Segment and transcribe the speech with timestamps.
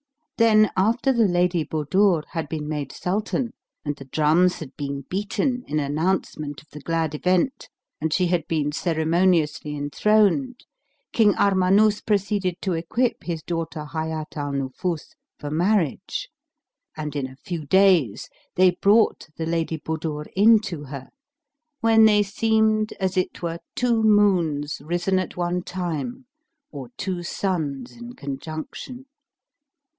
[0.39, 3.53] Then, after the Lady Budur had been made Sultan
[3.85, 7.69] and the drums had been beaten in announcement of the glad event,
[8.01, 10.61] and she had been ceremoniously enthroned,
[11.13, 16.27] King Armanus proceeded to equip his daughter Hayat al Nufus for marriage,
[16.97, 21.09] and in a few days, they brought the Lady Budur in to her,
[21.81, 26.25] when they seemed as it were two moons risen at one time
[26.71, 29.05] or two suns in conjunction.